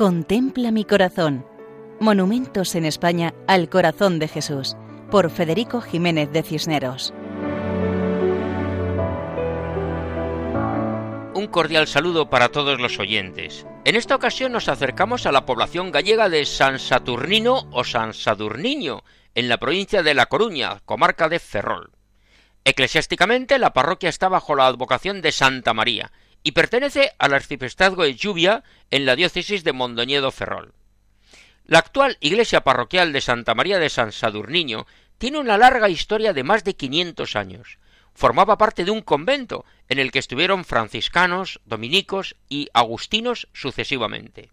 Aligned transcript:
Contempla 0.00 0.70
mi 0.70 0.86
corazón. 0.86 1.44
Monumentos 2.00 2.74
en 2.74 2.86
España 2.86 3.34
al 3.46 3.68
corazón 3.68 4.18
de 4.18 4.28
Jesús, 4.28 4.74
por 5.10 5.30
Federico 5.30 5.82
Jiménez 5.82 6.32
de 6.32 6.42
Cisneros. 6.42 7.12
Un 11.34 11.48
cordial 11.48 11.86
saludo 11.86 12.30
para 12.30 12.48
todos 12.48 12.80
los 12.80 12.98
oyentes. 12.98 13.66
En 13.84 13.94
esta 13.94 14.16
ocasión 14.16 14.52
nos 14.52 14.70
acercamos 14.70 15.26
a 15.26 15.32
la 15.32 15.44
población 15.44 15.92
gallega 15.92 16.30
de 16.30 16.46
San 16.46 16.78
Saturnino 16.78 17.68
o 17.70 17.84
San 17.84 18.14
Sadurniño, 18.14 19.02
en 19.34 19.50
la 19.50 19.58
provincia 19.58 20.02
de 20.02 20.14
La 20.14 20.24
Coruña, 20.24 20.80
comarca 20.86 21.28
de 21.28 21.40
Ferrol. 21.40 21.90
Eclesiásticamente, 22.64 23.58
la 23.58 23.74
parroquia 23.74 24.08
está 24.08 24.30
bajo 24.30 24.54
la 24.54 24.66
advocación 24.66 25.20
de 25.20 25.30
Santa 25.30 25.74
María 25.74 26.10
y 26.42 26.52
pertenece 26.52 27.12
al 27.18 27.34
arciprestazgo 27.34 28.04
de 28.04 28.14
Lluvia 28.14 28.64
en 28.90 29.06
la 29.06 29.16
diócesis 29.16 29.64
de 29.64 29.72
Mondoñedo 29.72 30.30
Ferrol. 30.30 30.72
La 31.64 31.78
actual 31.78 32.16
iglesia 32.20 32.62
parroquial 32.62 33.12
de 33.12 33.20
Santa 33.20 33.54
María 33.54 33.78
de 33.78 33.90
San 33.90 34.12
Sadurniño 34.12 34.86
tiene 35.18 35.38
una 35.38 35.58
larga 35.58 35.88
historia 35.88 36.32
de 36.32 36.42
más 36.42 36.64
de 36.64 36.74
500 36.74 37.36
años. 37.36 37.78
Formaba 38.14 38.58
parte 38.58 38.84
de 38.84 38.90
un 38.90 39.02
convento 39.02 39.64
en 39.88 39.98
el 39.98 40.10
que 40.10 40.18
estuvieron 40.18 40.64
franciscanos, 40.64 41.60
dominicos 41.64 42.36
y 42.48 42.68
agustinos 42.74 43.48
sucesivamente. 43.52 44.50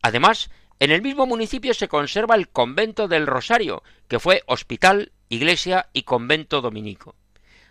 Además, 0.00 0.50
en 0.80 0.92
el 0.92 1.02
mismo 1.02 1.26
municipio 1.26 1.74
se 1.74 1.88
conserva 1.88 2.36
el 2.36 2.48
convento 2.48 3.08
del 3.08 3.26
Rosario, 3.26 3.82
que 4.06 4.20
fue 4.20 4.42
hospital, 4.46 5.12
iglesia 5.28 5.88
y 5.92 6.04
convento 6.04 6.60
dominico. 6.60 7.16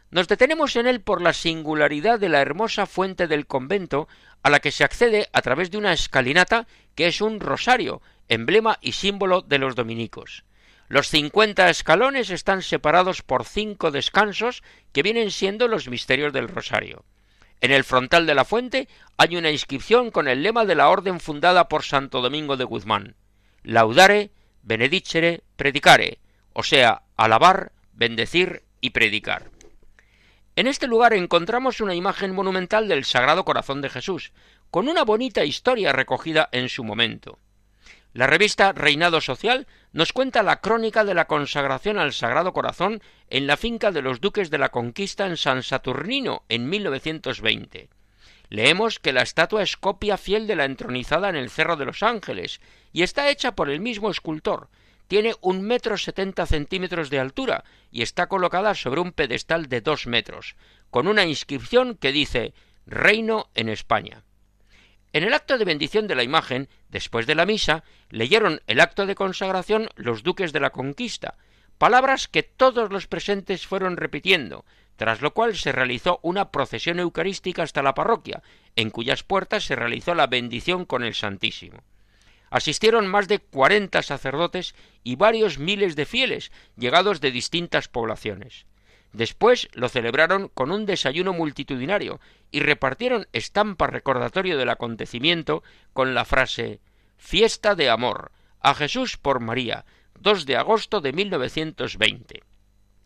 Nos 0.10 0.28
detenemos 0.28 0.76
en 0.78 0.88
él 0.88 1.02
por 1.02 1.22
la 1.22 1.34
singularidad 1.34 2.20
de 2.20 2.30
la 2.30 2.42
hermosa 2.42 2.86
fuente 2.86 3.28
del 3.28 3.46
convento 3.46 4.08
a 4.42 4.50
la 4.50 4.60
que 4.60 4.72
se 4.72 4.84
accede 4.84 5.28
a 5.34 5.42
través 5.42 5.70
de 5.70 5.78
una 5.78 5.92
escalinata 5.92 6.66
que 6.96 7.08
es 7.08 7.20
un 7.20 7.40
rosario, 7.40 8.02
emblema 8.30 8.78
y 8.82 8.94
símbolo 8.94 9.42
de 9.42 9.58
los 9.58 9.76
dominicos. 9.76 10.46
Los 10.88 11.10
cincuenta 11.10 11.70
escalones 11.70 12.30
están 12.30 12.62
separados 12.62 13.22
por 13.22 13.44
cinco 13.44 13.92
descansos 13.92 14.64
que 14.94 15.04
vienen 15.04 15.32
siendo 15.32 15.68
los 15.68 15.90
misterios 15.90 16.32
del 16.32 16.48
rosario. 16.48 17.04
En 17.60 17.72
el 17.72 17.84
frontal 17.84 18.26
de 18.26 18.36
la 18.36 18.46
fuente 18.46 18.88
hay 19.18 19.36
una 19.36 19.52
inscripción 19.52 20.12
con 20.12 20.30
el 20.30 20.44
lema 20.44 20.64
de 20.64 20.76
la 20.76 20.88
orden 20.88 21.20
fundada 21.20 21.68
por 21.68 21.84
Santo 21.84 22.22
Domingo 22.22 22.56
de 22.56 22.64
Guzmán. 22.64 23.16
Laudare, 23.64 24.32
benedicere, 24.64 25.44
predicare, 25.58 26.20
o 26.54 26.64
sea, 26.64 27.02
alabar, 27.18 27.74
bendecir 27.94 28.64
y 28.80 28.92
predicar. 28.92 29.57
En 30.58 30.66
este 30.66 30.88
lugar 30.88 31.14
encontramos 31.14 31.82
una 31.82 31.94
imagen 31.94 32.34
monumental 32.34 32.88
del 32.88 33.06
Sagrado 33.06 33.46
Corazón 33.46 33.80
de 33.80 33.92
Jesús, 33.92 34.32
con 34.72 34.88
una 34.88 35.04
bonita 35.04 35.46
historia 35.46 35.94
recogida 35.94 36.50
en 36.52 36.68
su 36.68 36.84
momento. 36.84 37.38
La 38.12 38.26
revista 38.26 38.72
Reinado 38.72 39.22
Social 39.22 39.68
nos 39.94 40.14
cuenta 40.14 40.42
la 40.42 40.60
crónica 40.60 41.06
de 41.06 41.14
la 41.14 41.28
consagración 41.28 42.00
al 42.00 42.12
Sagrado 42.12 42.54
Corazón 42.54 43.04
en 43.30 43.46
la 43.46 43.56
finca 43.56 43.92
de 43.92 44.02
los 44.02 44.20
duques 44.20 44.50
de 44.50 44.58
la 44.58 44.70
Conquista 44.70 45.28
en 45.28 45.38
San 45.38 45.62
Saturnino 45.62 46.42
en 46.50 46.68
1920. 46.68 47.90
Leemos 48.50 48.98
que 48.98 49.14
la 49.14 49.22
estatua 49.22 49.62
es 49.62 49.78
copia 49.78 50.18
fiel 50.18 50.48
de 50.48 50.56
la 50.56 50.66
entronizada 50.66 51.30
en 51.30 51.36
el 51.36 51.52
Cerro 51.52 51.76
de 51.76 51.86
los 51.86 52.02
Ángeles 52.02 52.62
y 52.92 53.04
está 53.04 53.30
hecha 53.30 53.52
por 53.52 53.70
el 53.70 53.80
mismo 53.80 54.10
escultor, 54.10 54.70
tiene 55.08 55.36
un 55.42 55.62
metro 55.62 55.98
setenta 55.98 56.46
centímetros 56.46 57.10
de 57.10 57.20
altura 57.20 57.64
y 57.92 58.02
está 58.02 58.28
colocada 58.28 58.76
sobre 58.76 59.02
un 59.02 59.12
pedestal 59.12 59.68
de 59.68 59.82
dos 59.82 60.06
metros, 60.08 60.56
con 60.90 61.08
una 61.08 61.26
inscripción 61.26 61.96
que 61.96 62.12
dice 62.12 62.54
Reino 62.86 63.50
en 63.56 63.70
España. 63.70 64.24
En 65.14 65.24
el 65.24 65.34
acto 65.34 65.58
de 65.58 65.66
bendición 65.66 66.08
de 66.08 66.16
la 66.16 66.24
imagen, 66.24 66.70
después 66.90 67.26
de 67.26 67.36
la 67.36 67.46
misa, 67.46 67.84
leyeron 68.10 68.62
el 68.68 68.82
acto 68.82 69.06
de 69.06 69.16
consagración 69.16 69.90
los 69.96 70.22
duques 70.22 70.54
de 70.54 70.60
la 70.60 70.70
conquista, 70.70 71.38
palabras 71.78 72.28
que 72.28 72.44
todos 72.44 72.92
los 72.92 73.08
presentes 73.08 73.66
fueron 73.66 73.98
repitiendo, 73.98 74.66
tras 74.98 75.22
lo 75.22 75.34
cual 75.34 75.56
se 75.56 75.72
realizó 75.72 76.20
una 76.24 76.52
procesión 76.52 77.00
eucarística 77.00 77.64
hasta 77.64 77.84
la 77.84 77.94
parroquia, 77.94 78.42
en 78.76 78.90
cuyas 78.90 79.24
puertas 79.24 79.64
se 79.64 79.76
realizó 79.76 80.14
la 80.16 80.28
bendición 80.28 80.86
con 80.86 81.04
el 81.04 81.14
Santísimo. 81.14 81.84
Asistieron 82.50 83.08
más 83.08 83.28
de 83.28 83.40
cuarenta 83.40 84.02
sacerdotes 84.02 84.76
y 85.04 85.16
varios 85.16 85.60
miles 85.60 85.96
de 85.96 86.06
fieles, 86.06 86.52
llegados 86.76 87.22
de 87.22 87.32
distintas 87.32 87.88
poblaciones. 87.88 88.66
Después 89.14 89.70
lo 89.74 89.90
celebraron 89.90 90.50
con 90.50 90.72
un 90.72 90.86
desayuno 90.86 91.34
multitudinario 91.34 92.20
y 92.52 92.60
repartieron 92.60 93.28
estampa 93.34 93.88
recordatorio 93.88 94.58
del 94.58 94.70
acontecimiento 94.70 95.64
con 95.94 96.14
la 96.14 96.26
frase 96.26 96.82
Fiesta 97.18 97.74
de 97.76 97.90
amor 97.90 98.32
a 98.60 98.76
Jesús 98.76 99.18
por 99.18 99.40
María, 99.40 99.86
2 100.20 100.46
de 100.46 100.58
agosto 100.58 101.02
de 101.02 101.14
1920. 101.14 102.44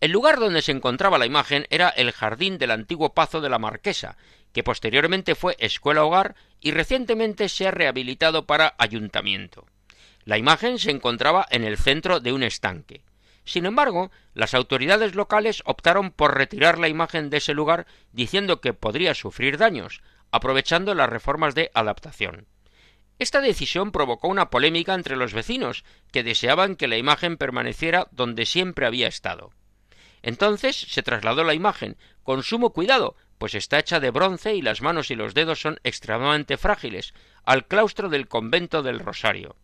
El 0.02 0.12
lugar 0.12 0.40
donde 0.40 0.64
se 0.64 0.72
encontraba 0.72 1.20
la 1.20 1.28
imagen 1.28 1.68
era 1.70 1.90
el 1.90 2.12
jardín 2.12 2.58
del 2.58 2.72
antiguo 2.72 3.14
Pazo 3.14 3.40
de 3.40 3.50
la 3.50 3.60
Marquesa, 3.60 4.18
que 4.54 4.64
posteriormente 4.64 5.36
fue 5.36 5.56
escuela 5.60 6.04
hogar 6.04 6.36
y 6.60 6.72
recientemente 6.72 7.50
se 7.50 7.68
ha 7.68 7.72
rehabilitado 7.72 8.46
para 8.46 8.76
ayuntamiento. 8.78 9.66
La 10.24 10.38
imagen 10.38 10.78
se 10.78 10.92
encontraba 10.92 11.46
en 11.50 11.64
el 11.64 11.78
centro 11.78 12.20
de 12.20 12.34
un 12.34 12.44
estanque. 12.44 13.04
Sin 13.44 13.66
embargo, 13.66 14.12
las 14.34 14.54
autoridades 14.54 15.16
locales 15.16 15.64
optaron 15.66 16.12
por 16.12 16.38
retirar 16.38 16.78
la 16.78 16.90
imagen 16.90 17.30
de 17.30 17.38
ese 17.38 17.54
lugar 17.54 17.88
diciendo 18.12 18.62
que 18.62 18.74
podría 18.74 19.16
sufrir 19.16 19.58
daños, 19.58 20.02
aprovechando 20.32 20.94
las 20.94 21.10
reformas 21.10 21.56
de 21.56 21.72
adaptación. 21.74 22.48
Esta 23.18 23.42
decisión 23.42 23.92
provocó 23.92 24.28
una 24.28 24.50
polémica 24.50 24.94
entre 24.94 25.16
los 25.16 25.34
vecinos, 25.34 25.84
que 26.12 26.24
deseaban 26.24 26.76
que 26.76 26.88
la 26.88 26.98
imagen 26.98 27.38
permaneciera 27.38 28.08
donde 28.12 28.46
siempre 28.46 28.86
había 28.86 29.08
estado. 29.08 29.52
Entonces 30.24 30.76
se 30.76 31.04
trasladó 31.04 31.44
la 31.44 31.54
imagen, 31.54 31.98
con 32.24 32.44
sumo 32.44 32.74
cuidado, 32.74 33.16
pues 33.42 33.56
está 33.56 33.80
hecha 33.80 34.00
de 34.00 34.12
bronce 34.12 34.54
y 34.54 34.62
las 34.62 34.84
manos 34.84 35.10
y 35.10 35.16
los 35.16 35.34
dedos 35.34 35.60
son 35.60 35.80
extremadamente 35.84 36.58
frágiles, 36.58 37.16
al 37.44 37.66
claustro 37.66 38.08
del 38.08 38.28
convento 38.28 38.84
del 38.84 39.00
Rosario. 39.00 39.56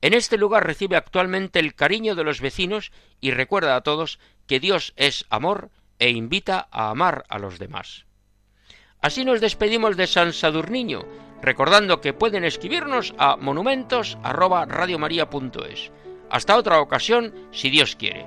En 0.00 0.12
este 0.12 0.36
lugar 0.36 0.66
recibe 0.66 0.96
actualmente 0.96 1.60
el 1.60 1.76
cariño 1.76 2.16
de 2.16 2.24
los 2.24 2.40
vecinos 2.40 2.90
y 3.20 3.30
recuerda 3.30 3.76
a 3.76 3.82
todos 3.82 4.18
que 4.48 4.58
Dios 4.58 4.92
es 4.96 5.24
amor 5.30 5.70
e 6.00 6.10
invita 6.10 6.66
a 6.72 6.90
amar 6.90 7.22
a 7.28 7.38
los 7.38 7.60
demás. 7.60 8.06
Así 9.00 9.24
nos 9.24 9.40
despedimos 9.40 9.96
de 9.96 10.08
San 10.08 10.32
Sadurniño, 10.32 11.04
recordando 11.40 12.00
que 12.00 12.14
pueden 12.14 12.42
escribirnos 12.42 13.14
a 13.18 13.36
monumentos@radiomaria.es. 13.36 15.92
Hasta 16.28 16.56
otra 16.56 16.80
ocasión, 16.80 17.32
si 17.52 17.70
Dios 17.70 17.94
quiere. 17.94 18.26